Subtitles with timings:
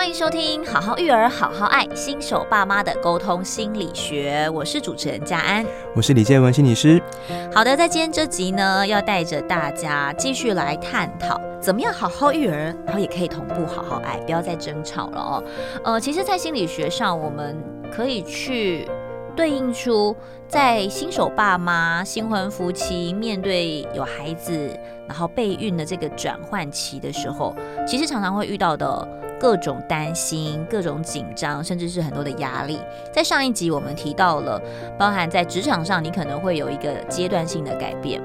[0.00, 5.62] 欢迎收听《好好育儿，好好爱》新手爸妈的沟通心理学，我是主持人佳安，
[5.94, 7.02] 我是李建文心理师。
[7.54, 15.44] 好的，在今天这集呢，要带着大家继续来探讨怎么样好好育儿，然后也可以同步好好爱，不要再争吵了哦。
[15.84, 17.54] 呃，其实，在心理学上，我们
[17.94, 18.88] 可以去
[19.36, 20.16] 对应出，
[20.48, 24.74] 在新手爸妈、新婚夫妻面对有孩子，
[25.06, 27.54] 然后备孕的这个转换期的时候，
[27.86, 29.06] 其实常常会遇到的。
[29.40, 32.78] 各种担心、各种紧张，甚至是很多的压力。
[33.10, 34.60] 在上一集我们提到了，
[34.98, 38.20] 包含在职场上，你可能会有一个阶段性的改变，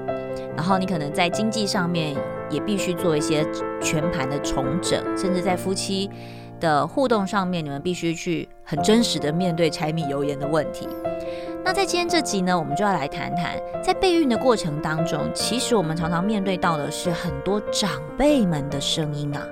[0.54, 2.14] 然后你可能在经济上面
[2.50, 3.44] 也必须做一些
[3.80, 6.10] 全盘的重整，甚至在夫妻
[6.60, 10.86] 的互动上面，你们必须去很真实的面对柴米油盐的问题。
[11.64, 19.42] 那在今天这集呢，我们就要来谈谈，在备孕的过程当中，其实我们常常面对到的是很多长辈们的声音啊。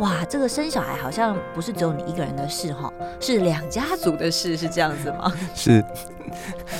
[0.00, 5.32] 哇，这个生小孩好像不是只有你一个人的事哈，是两家族的事，是这样子吗？
[5.54, 5.84] 是，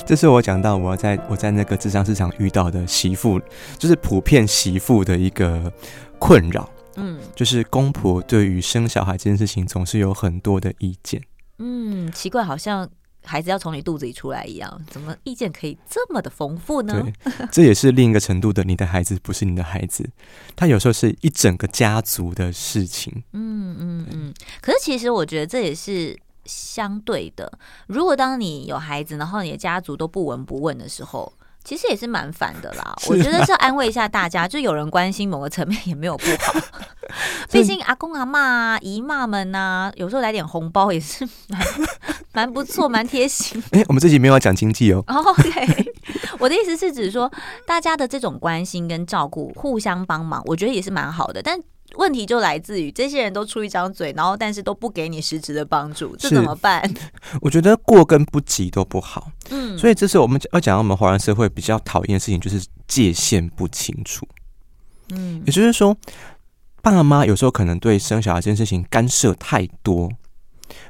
[0.05, 3.39] 这是我讲到我在我在那个智商市场遇到的媳妇，
[3.77, 5.71] 就是普遍媳妇的一个
[6.17, 6.67] 困扰。
[6.95, 11.21] 嗯，就是公婆对于生小孩这件事情总是有很多的意见。
[11.59, 12.89] 嗯，奇怪，好像。
[13.23, 17.03] 孩子要从你肚子里出来一样，怎么意见可以这么的丰富呢？
[17.23, 20.09] 对，这也是另一个程度的，你的孩子不是你的孩子，
[20.55, 23.23] 他有时候是一整个家族的事情。
[23.33, 24.33] 嗯嗯嗯。
[24.61, 27.51] 可是其实我觉得这也是相对的，
[27.87, 31.31] 如果当你有孩子，然后你的家族都不闻不问的时候。
[31.63, 36.59] 其实也是蛮烦的啦， 我觉得是要安慰一下大家，就有人关心某个层面也没有不好。
[37.53, 41.61] 毕竟阿公阿妈啊、姨妈们呐，有时候来点红包也是蛮
[42.33, 43.61] 蛮不错、 蛮贴心。
[43.71, 45.03] 哎，我们这集没有要讲经济哦。
[45.07, 45.93] OK，
[46.39, 47.31] 我的意思是指说，
[47.65, 51.41] 大家的这种关心跟照顾，互相帮忙，我觉得也是蛮好的。
[51.41, 51.59] 但
[51.95, 56.81] 问题就来自于这些人都出一张嘴，然后但是都不给你实质的帮助，这怎么办？
[57.41, 59.29] 我觉得过跟不及都不好。
[59.49, 64.25] 嗯，所以这是我们要讲到我们华人社会比较讨厌的事情，就是界限不清楚。
[65.09, 65.93] 嗯，也就是说，
[66.81, 70.09] 爸妈有时候可能对生小孩这件事情干涉太多，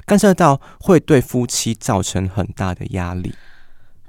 [0.06, 3.34] 干涉到会对夫妻造成很大的压力。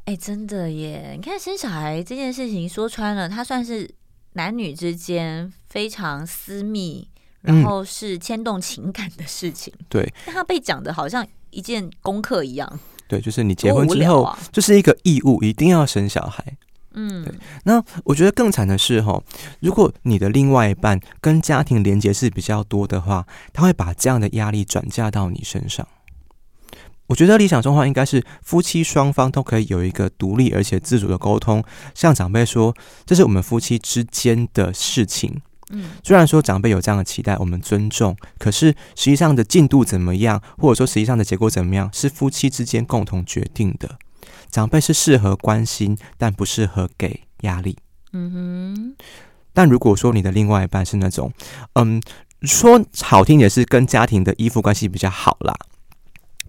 [0.05, 1.12] 哎，真的耶！
[1.15, 3.94] 你看生小孩这件事情说穿了，它算是。
[4.34, 7.06] 男女之间非常私密，
[7.43, 9.71] 然后是牵动情感的事情。
[9.78, 12.81] 嗯、对，但他被讲的好像一件功课一样。
[13.06, 16.56] 对，就是你结婚之后，啊、就是一个义务，一定要生小孩。
[16.95, 17.35] 嗯，对。
[17.65, 19.23] 那我觉得更惨的是，哈，
[19.61, 25.87] 如果你的另外一半跟家庭连接是比较多的话，他会把这样的压力转嫁到你身上。
[27.09, 31.63] 我觉得理想中的话，应该是夫妻双方都可以有一个独立而且自主的沟通。
[31.95, 35.43] 像长辈说，这是我们夫妻之间的事情。
[35.71, 43.99] 嗯，虽然说长辈有这样的期待，我们尊重，可是实际上的进度怎么样，或者说实际上的结果怎么样，是夫妻之间共同决定的。
[44.53, 47.77] 长辈是适合关心，但不适合给压力。
[48.13, 48.95] 嗯哼。
[49.55, 51.33] 但如果说你的另外一半是那种，
[51.75, 52.01] 嗯，
[52.43, 55.55] 说好听也是跟家庭的依附关系比较好啦。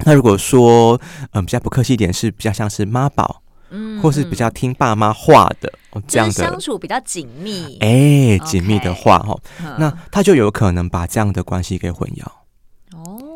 [0.06, 1.00] 那如果说，
[1.32, 9.38] 嗯，比较不客气一点，是比较像是妈宝，嗯，或是比较听爸妈话的哦，这样的相处比较紧密，哎，紧密的话哈，
[9.78, 12.26] 那他就有可能把这样的关系给混淆。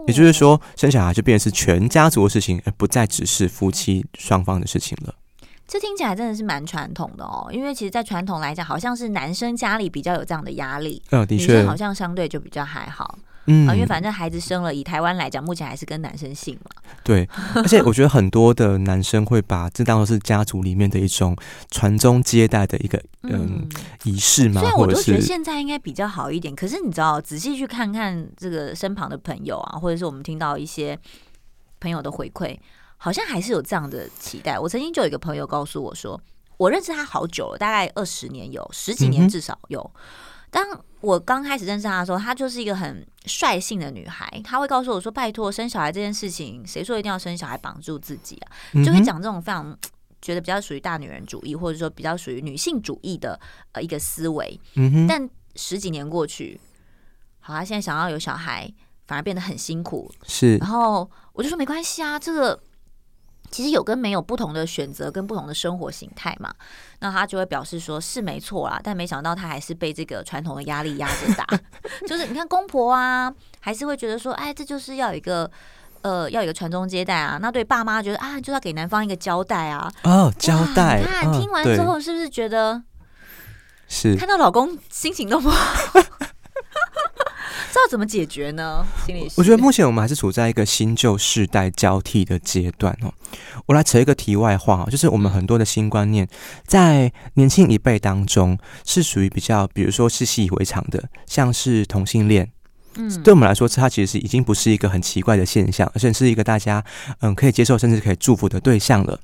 [0.07, 5.13] 哦，也就是说，生小孩就变成是全家族的事情，而不再只是夫妻双方的事情了。
[5.67, 13.19] 这听起来真的是蛮传统的哦，因为其实，在传统来讲，好像是男生家里比较有这样的压力，嗯，的确，女生好像相对就比较还好。
[13.49, 16.81] 嗯，因为反正孩子生了，以台湾来讲，目前还是跟男生姓嘛。
[17.01, 21.33] 对， 而且我觉得很多的男生会把这当做是家族里面的一种
[21.71, 23.67] 传宗接代的一个嗯
[24.03, 24.59] 仪式嘛。
[24.59, 30.99] 虽然我都觉得现在应该比较好一点，可是你知道，仔细去看看这个身旁的朋友啊，或者是我们听到一些
[31.79, 32.57] 朋友的回馈，
[32.97, 34.59] 好像还是有这样的期待。
[34.59, 36.19] 我曾经就有一个朋友告诉我说，
[36.57, 39.79] 我认识他好久了，大概二十年有十几年至少有。
[39.79, 40.01] 嗯
[40.49, 40.65] 当
[41.01, 44.41] 我刚开始认识她的时候，她就是一个很率性的女孩。
[44.43, 48.51] 她会告诉我说：“拜托，生小孩这件事情，谁说一定要生小孩绑住自己啊？”
[48.83, 49.77] 就会讲这种非常
[50.21, 53.39] 觉得比较属于大女人主义，或者说比较属于女性主义的
[53.73, 54.59] 呃一个思维。
[55.07, 56.59] 但十几年过去，
[57.39, 58.73] 好，她现在想要有小孩，
[59.05, 60.11] 反而变得很辛苦。
[60.25, 62.59] 是，然后我就说没关系啊，这个。
[63.49, 66.53] 其实有跟没有不同的选择跟不同的生活形态嘛，
[66.99, 71.45] 那他就会表示说是没错啦，但没想到他还是被这个传统的压力压着打，
[72.07, 75.49] 就是你看公婆啊，还是会觉得说，哎，这就是要有一个
[76.01, 77.39] 呃，要有一个传宗接代啊。
[77.41, 79.91] 那对爸妈觉得啊，就要给男方一个交代啊。
[80.03, 80.99] 哦，交代。
[80.99, 82.83] 你看，听完之后是不是觉得
[83.87, 86.01] 是看到老公心情都不好？
[87.77, 88.85] 道怎么解决呢？
[89.05, 93.13] 心理师，我觉得目前我们还是处在一个新旧世代交替的阶段哦。
[93.65, 96.27] 我来扯一个题外话，就是我们很多的新观念
[96.65, 102.51] 在年轻一辈当中是属于比较，比如说是习以为常的，像是同性恋。
[102.95, 106.83] 嗯，对我们来说，它其实是已经不是一个很奇怪的现象，而且是一个大家
[107.19, 109.19] 嗯可以接受，甚至可以祝福的对象了。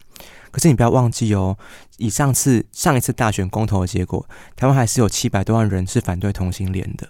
[0.52, 1.58] 可是你不要忘记哦，
[1.98, 7.10] 以上次上一次大选公投的结果，台湾还是有七百多万人是反对同性恋的。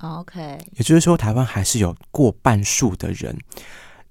[0.00, 3.36] OK，也就是说，台湾还是有过半数的人，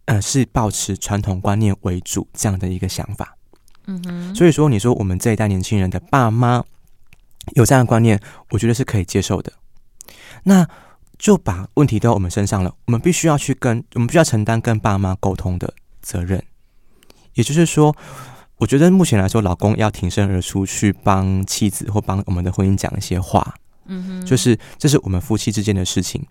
[0.06, 3.36] 呃，是保持传统观念为主这样的一个想法。
[3.88, 6.64] 嗯哼，所以说，你说我们这一代年轻人的爸妈
[7.56, 8.20] 有这样的观念，
[8.52, 9.52] 我觉得是可以接受的。
[10.44, 10.68] 那
[11.18, 16.44] 就把问题丢到我们身上了，我们必须要去跟我们必须要承担跟爸妈沟通的责任。
[17.34, 17.96] 也就是说，
[18.58, 23.56] 我觉得目前来说，老公要挺身而出去帮妻子或帮我们的婚姻讲一些话。
[23.90, 26.26] 嗯哼，就是这是我们夫妻之间的事情，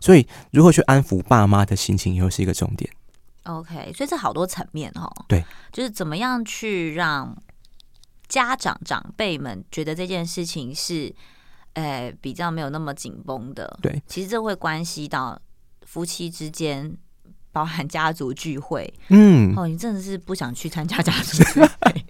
[0.00, 2.90] 所以如何去安抚爸妈的心情，又是一个重点。
[3.42, 5.12] OK，所以这好多层面哦。
[5.28, 7.36] 对，就是怎么样去让
[8.28, 11.14] 家长长辈们觉得这件事情是。
[11.74, 13.78] 呃，比较没有那么紧绷的。
[13.80, 15.40] 对，其实这会关系到
[15.86, 16.94] 夫妻之间，
[17.50, 18.92] 包含家族聚会。
[19.08, 22.01] 嗯，哦，你真的是不想去参加家族聚会，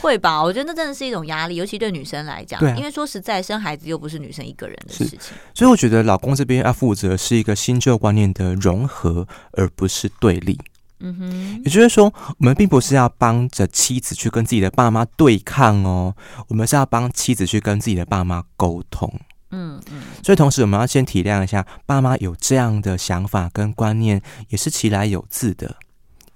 [0.00, 0.42] 会吧？
[0.42, 2.58] 我觉得那真的是一种压力，尤其对女生来讲。
[2.60, 5.18] 对啊，因为说实在，生孩子又不是女生一个人的事情。
[5.54, 10.58] 所以我觉得老公这边要负责是一个新旧观念的融合，而不是对立。
[11.02, 16.14] 嗯哼，也就是说，我们并不是要帮着妻子去跟自己的爸妈对抗哦，
[16.48, 19.10] 我们是要帮妻子去跟自己的爸妈沟通。
[19.50, 25.74] 嗯嗯，所以同时我们要先体谅一下，爸妈有这样的想法跟观念，也是其来有自的。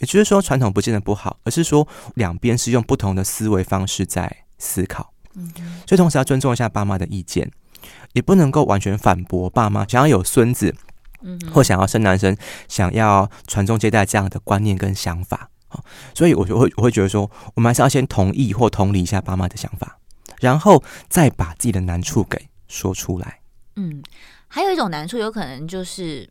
[0.04, 5.12] 也就是说，传统不见得不好，而是说两边是用不同的思维方式在思考。
[5.34, 5.52] 嗯，
[5.86, 7.50] 所以同时要尊重一下爸妈的意见，
[8.12, 10.74] 也不能够完全反驳爸妈想要有孙子。
[11.50, 12.36] 或想要生男生，
[12.68, 15.48] 想要传宗接代这样的观念跟想法，
[16.14, 19.98] 所以我就会我会觉得说，我们还是要先同意或同理一下爸妈的想法，
[20.40, 23.40] 然后再把自己的难处给说出来。
[23.76, 24.02] 嗯，
[24.48, 26.28] 还有一种难处，有可能就是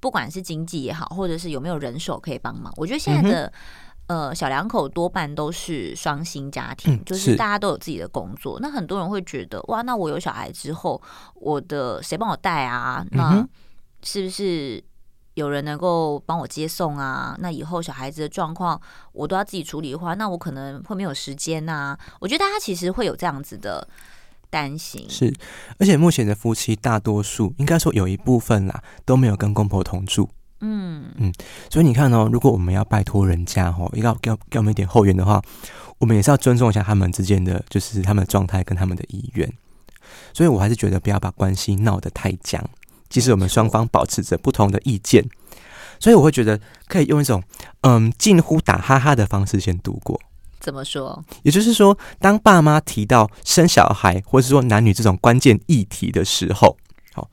[0.00, 2.72] 不管是经济也好，或者是有没有人手可以帮忙。
[2.76, 3.52] 我觉得现在的、
[4.06, 8.58] 嗯、呃小两口多半都是双薪家庭，嗯、就是大家都有自己的工作。
[8.60, 11.00] 那很多人会觉得，哇，那我有小孩之后，
[11.34, 13.04] 我的谁帮我带啊？
[13.10, 13.48] 那、嗯
[14.02, 14.80] 是不是
[15.34, 17.34] 有人能够帮我接送啊？
[17.40, 18.80] 那以后小孩子的状况
[19.12, 21.98] 我都要自己处理的话，那我可能会没有时间呐、啊。
[22.20, 23.88] 我觉得大家其实会有这样子的
[24.56, 25.04] 担心。
[25.10, 25.30] 是，
[25.78, 30.30] 而且目前的夫妻大多数应该说有一部分啦都没有跟公婆同住。
[30.60, 31.30] 嗯嗯，
[31.70, 35.42] 所以你看哦，如果我们要拜托人家哦，要给给我们一点后援的话，
[35.98, 39.52] 我们也是要尊重一下他们之间的就是他们的状态跟他们的意愿。
[40.32, 42.64] 所以我还是觉得不要把关系闹得太僵。
[43.10, 45.22] 即使我们双方保持着不同的意见，
[46.00, 47.42] 所以我会觉得可以用一种
[47.82, 50.18] 嗯近乎打哈哈的方式先度过。
[50.60, 51.24] 怎么说？
[51.42, 56.76] 也就是说，当爸妈提到生小孩或是说男女这种关键议题的时候，
[57.12, 57.28] 好，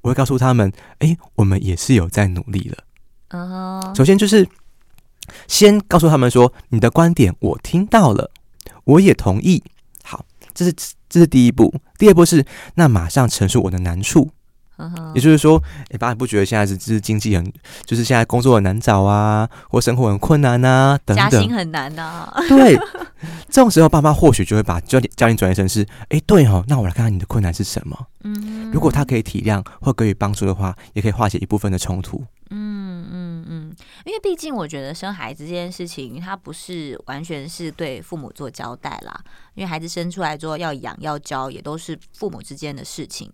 [0.00, 2.78] 我会告诉他们：哎，我们也是有在努力了。
[3.30, 3.96] Uh-huh.
[3.96, 4.48] 首先就是
[5.46, 8.30] 先告诉他们说，你的观点我听到了，
[8.84, 9.62] 我也同意。
[10.02, 10.24] 好，
[10.54, 10.72] 这是
[11.08, 11.74] 这是第一步。
[11.98, 14.30] 第二步是那马上陈述我的难处。
[15.14, 17.52] 也就是说，你爸你不觉得现在是就是经济很，
[17.84, 22.42] 就是现在工作很难找啊，或生活很困难啊，等等，加薪很难呐、啊。
[22.48, 22.76] 对，
[23.48, 28.06] 这种时候爸妈或许就会把焦点焦点转移成是，哎，对哦，那我来看看你的困难是什么。
[28.24, 32.22] 嗯，如果他可以体谅或给予帮助的话，也可以化解一部分的冲突。
[32.50, 39.20] 嗯嗯嗯，因为毕竟我觉得生孩子这件事情，它不是完全是对父母做交代啦，
[39.54, 43.30] 因为孩子生出来之后要养要教，也都是父母之间的事情。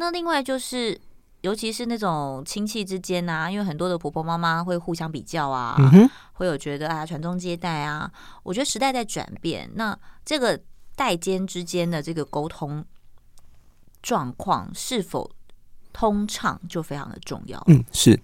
[0.00, 0.96] 那另外就是，
[1.40, 8.08] 尤其是那种亲戚之间呐、啊，因为很多的婆婆妈妈会互相比较啊，嗯、会有觉得啊传宗接代啊。
[8.44, 10.58] 我觉得时代在转变，那这个
[10.94, 12.84] 代间之间的这个沟通
[14.00, 15.28] 状况是否
[15.92, 17.60] 通畅，就非常的重要。
[17.66, 18.20] 嗯，是，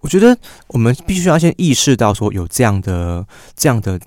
[0.00, 0.34] 我觉得
[0.68, 4.00] 我们必须要先意识到说有这样的这样的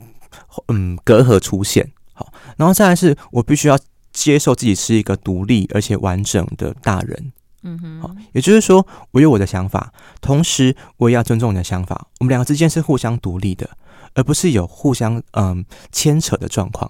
[0.69, 3.77] 嗯隔阂出现，好，然后再来是我必须要。
[4.13, 9.91] 接受自己是一个独立而且完整的大人，嗯哼，好，也就是说，我有我的想法，
[10.21, 12.07] 同时我也要尊重你的想法。
[12.19, 13.69] 我们两个之间是互相独立的，
[14.13, 16.89] 而不是有互相嗯牵扯的状况。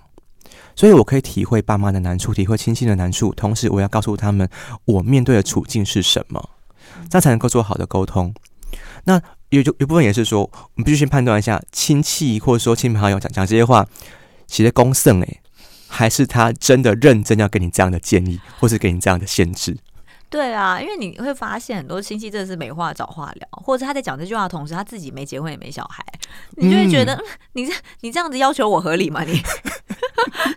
[0.75, 4.49] 所以我可以体会爸妈的难处，体会亲戚的难处，同时我要告诉他们
[4.85, 6.49] 我面对的处境是什么，
[7.09, 8.33] 这样才能够做好的沟通。
[9.05, 13.87] 那有就有部分也是说，我们必须先判断一下亲戚或者说亲朋好友讲讲这些话，
[14.47, 15.39] 其实公胜诶。
[15.93, 19.77] 还是他真的认真要给你这样的建议，或是给你这样的限制？
[20.27, 26.03] 对啊，因为你会发现很多亲戚真的是没话找话聊，或者他在讲这句话的同时，他自己没结婚也没小孩，
[26.57, 27.23] 你就会觉得、嗯、
[27.53, 29.21] 你这你这样子要求我合理吗？
[29.23, 29.39] 你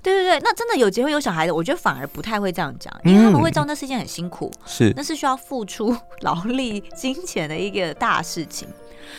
[0.03, 8.67] 对对对，那真的有结婚有小孩的，我觉得反而不太会这样讲，因为他们会知道那是一件很辛苦，是那是需要付出劳力、金钱的一个大事情，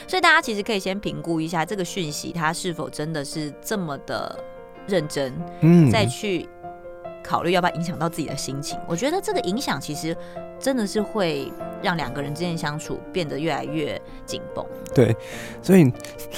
[0.08, 4.36] 所以大家其实可以先评估一下这个讯息，它是否真的是这么的
[4.88, 6.48] 认真，嗯，再去。
[7.24, 8.80] 考虑要不要影响到自己的心情？
[8.88, 10.16] 我觉得这个影响其实
[10.58, 11.52] 真的是会
[11.84, 14.66] 让两个人之间相处变得越来越紧绷。
[14.96, 15.14] 对，
[15.62, 15.92] 所以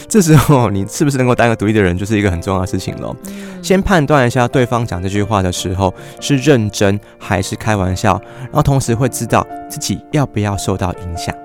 [0.07, 3.15] 这时候你是不是能够当一个独立的人，就是一个很重要的事情喽。
[3.27, 11.35] 嗯、先判断一下对方讲这句话的时候是认真还是开玩笑，然后同时会知道自己要不要受到影响。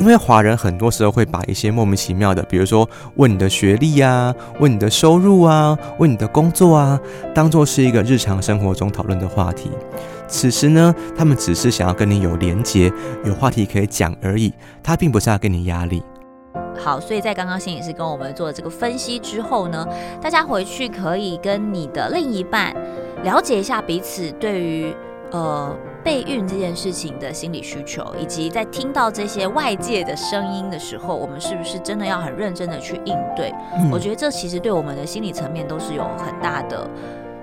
[0.00, 6.98] 因为华人很多时候会把一些莫名其妙的，比如说问你的学历啊，问你的收入啊，问你的工作啊，
[7.34, 9.70] 当做是一个日常生活中讨论的话题。
[10.26, 12.90] 此时呢，他们只是想要跟你有连结，
[13.26, 14.50] 有话题可以讲而已，
[14.82, 16.02] 他并不是要给你压力。
[16.82, 19.86] 好，所以在刚刚心理师跟我们做了这个分析之后呢，
[20.18, 22.74] 大家回去可以跟你的另一半
[23.22, 24.94] 了解一下彼此对于
[25.32, 25.76] 呃。
[26.02, 33.52] 备孕这件事情的心理需求，以及在听到这些外界的声音的时候，我们是不是真的要很认真的去应对？
[33.76, 36.88] 嗯、我觉得这其实对我们的心理层面都是有很大的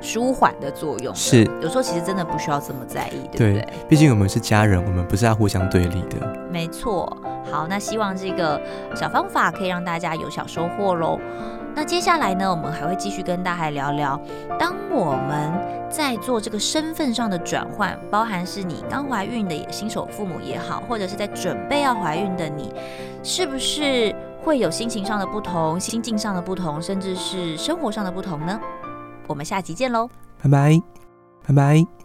[0.01, 1.15] 舒缓的作用的。
[1.15, 3.67] 是，有时候其实真的不需要这么在意，对不对？
[3.87, 6.35] 毕竟我们是家人，我们不是要互相对立的。
[6.51, 7.15] 没错。
[7.51, 8.59] 好，那希望这个
[8.95, 11.19] 小方法可以让大家有小收获喽。
[11.77, 14.19] 那接下来呢，我们还会继续跟大家聊聊，
[14.57, 15.53] 当我们
[15.91, 22.73] 在做这个身份上的转换，包含是你刚怀孕的新手父母也好，或者是在准备要怀孕的你，
[23.21, 24.11] 是不是
[24.43, 28.59] 会有心情上的不同、心境上的不同，甚至是生活上的不同呢？
[29.27, 30.09] 我们下集见喽，
[30.41, 30.81] 拜拜，
[31.45, 31.96] 拜拜。